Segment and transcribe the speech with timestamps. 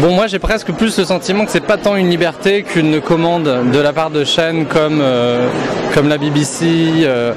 [0.00, 3.70] Bon, moi j'ai presque plus le sentiment que c'est pas tant une liberté qu'une commande
[3.72, 5.48] de la part de chaînes comme, euh,
[5.92, 6.66] comme la BBC
[7.02, 7.32] euh,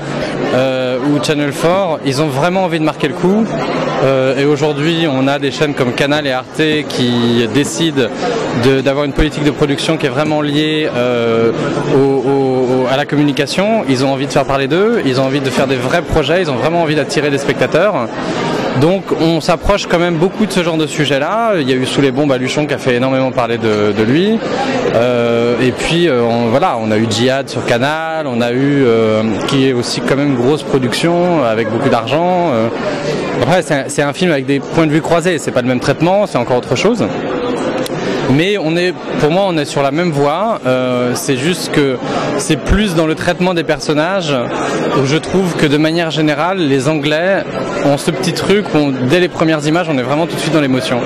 [0.54, 2.02] euh, ou Channel 4.
[2.06, 3.46] Ils ont vraiment envie de marquer le coup.
[4.38, 8.04] et aujourd'hui, on a des chaînes comme Canal et Arte qui décident
[8.84, 10.88] d'avoir une politique de production qui est vraiment liée
[12.92, 13.86] à la communication.
[13.90, 16.42] Ils ont envie de faire parler d'eux, ils ont envie de faire des vrais projets,
[16.42, 18.08] ils ont vraiment envie d'attirer des spectateurs.
[18.80, 21.56] Donc on s'approche quand même beaucoup de ce genre de sujet-là.
[21.60, 24.04] Il y a eu Sous les bombes à Luchon qui a fait énormément parler de,
[24.04, 24.40] lui.
[24.96, 29.24] Euh, et puis euh, voilà, on a eu Djihad sur Canal, on a eu euh,
[29.48, 32.52] qui est aussi quand même grosse production avec beaucoup d'argent.
[33.42, 36.26] Après c'est un, film avec des points de vue croisés, c'est pas le même traitement,
[36.26, 37.06] c'est encore autre chose.
[38.34, 40.60] Mais on est, pour moi, on est sur la même voie.
[40.66, 41.98] Euh, c'est juste que
[42.38, 44.34] c'est plus dans le traitement des personnages
[44.98, 47.44] où je trouve que de manière générale, les Anglais
[47.86, 50.54] ont ce petit truc où dès les premières images, on est vraiment tout de suite
[50.54, 51.00] dans l'émotion.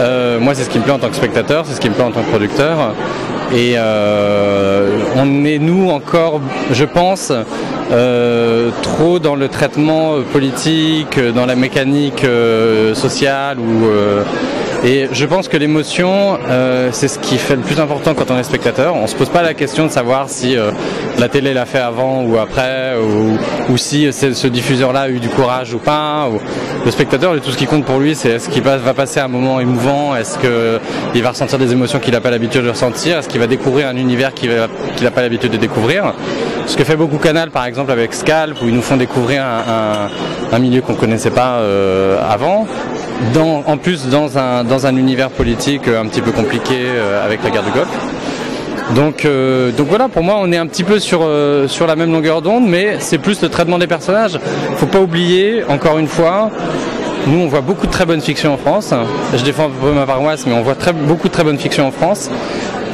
[0.00, 1.94] Euh, moi, c'est ce qui me plaît en tant que spectateur, c'est ce qui me
[1.94, 2.94] plaît en tant que producteur.
[3.54, 6.40] Et euh, on est nous encore,
[6.72, 7.32] je pense,
[8.82, 12.26] trop dans le traitement politique, dans la mécanique
[12.94, 13.86] sociale ou
[14.84, 18.38] et je pense que l'émotion, euh, c'est ce qui fait le plus important quand on
[18.38, 18.94] est spectateur.
[18.94, 20.70] On se pose pas la question de savoir si euh,
[21.18, 22.94] la télé l'a fait avant ou après,
[23.68, 26.28] ou, si ce diffuseur-là a eu du courage ou pas.
[26.84, 29.58] Le spectateur, tout ce qui compte pour lui, c'est est-ce qu'il va passer un moment
[29.60, 33.40] émouvant, est-ce qu'il va ressentir des émotions qu'il n'a pas l'habitude de ressentir, est-ce qu'il
[33.40, 36.14] va découvrir un univers qu'il n'a pas l'habitude de découvrir.
[36.68, 40.58] Ce que fait beaucoup Canal, par exemple, avec Scalp, où ils nous font découvrir un,
[40.58, 42.66] milieu qu'on connaissait pas euh, avant
[43.66, 47.62] en plus dans un, univers politique euh, un petit peu compliqué euh, avec la guerre
[47.62, 47.88] du Golfe.
[48.94, 49.26] Donc,
[49.88, 53.18] voilà, pour moi, on est un petit peu sur, la même longueur d'onde, mais c'est
[53.18, 54.38] plus le traitement des personnages.
[54.76, 56.50] Faut pas oublier, encore une fois,
[57.26, 58.92] nous, on voit beaucoup de très bonnes fictions en France.
[59.34, 61.92] Je défends un peu ma paroisse, mais on voit beaucoup de très bonnes fictions en
[61.92, 62.30] France.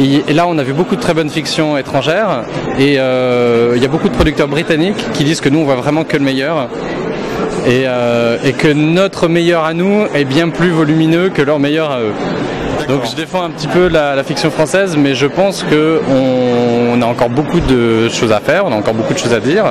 [0.01, 2.45] Et, là, on a vu beaucoup de très bonnes fictions étrangères.
[2.79, 6.05] Et il y a beaucoup de producteurs britanniques qui disent que nous, on voit vraiment
[6.05, 6.69] que le meilleur.
[7.67, 12.01] Euh, et, que notre meilleur à nous est bien plus volumineux que leur meilleur à
[12.01, 12.13] eux.
[12.89, 17.31] Donc je défends un petit peu la, fiction française, mais je pense qu'on a encore
[17.31, 19.65] beaucoup de choses à faire, on a encore beaucoup de choses à dire,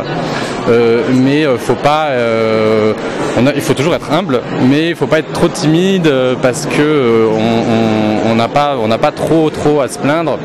[0.70, 2.10] euh, mais euh, faut pas,
[3.56, 7.28] il faut toujours être humble, mais il faut pas être trop timide parce que
[8.26, 10.38] on n'a pas, on pas trop trop à se plaindre.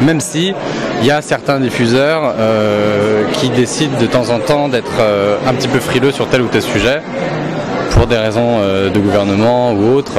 [0.00, 0.52] Même si
[1.00, 5.54] il y a certains diffuseurs euh, qui décident de temps en temps d'être euh, un
[5.54, 7.00] petit peu frileux sur tel ou tel sujet
[7.90, 10.18] pour des raisons euh, de gouvernement ou autres.